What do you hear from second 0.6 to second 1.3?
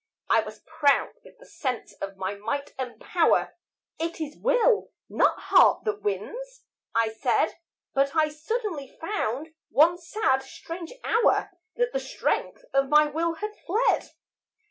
proud